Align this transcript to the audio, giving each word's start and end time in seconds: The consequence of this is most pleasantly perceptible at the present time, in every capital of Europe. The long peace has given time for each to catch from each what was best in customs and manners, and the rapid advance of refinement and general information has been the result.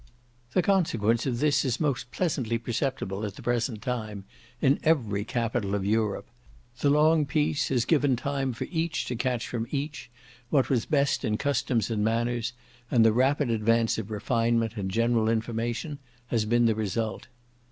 The 0.53 0.63
consequence 0.63 1.27
of 1.27 1.37
this 1.37 1.63
is 1.63 1.79
most 1.79 2.09
pleasantly 2.09 2.57
perceptible 2.57 3.23
at 3.23 3.35
the 3.35 3.43
present 3.43 3.83
time, 3.83 4.23
in 4.59 4.79
every 4.81 5.23
capital 5.23 5.75
of 5.75 5.85
Europe. 5.85 6.25
The 6.79 6.89
long 6.89 7.27
peace 7.27 7.69
has 7.69 7.85
given 7.85 8.15
time 8.15 8.51
for 8.53 8.63
each 8.71 9.05
to 9.05 9.15
catch 9.15 9.47
from 9.47 9.67
each 9.69 10.09
what 10.49 10.71
was 10.71 10.87
best 10.87 11.23
in 11.23 11.37
customs 11.37 11.91
and 11.91 12.03
manners, 12.03 12.53
and 12.89 13.05
the 13.05 13.13
rapid 13.13 13.51
advance 13.51 13.99
of 13.99 14.09
refinement 14.09 14.75
and 14.75 14.89
general 14.89 15.29
information 15.29 15.99
has 16.29 16.45
been 16.45 16.65
the 16.65 16.73
result. 16.73 17.27